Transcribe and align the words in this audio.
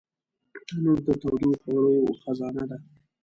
تنور 0.67 0.97
د 1.05 1.07
تودو 1.21 1.49
خوړو 1.61 1.95
خزانه 2.21 2.63
ده 2.69 2.77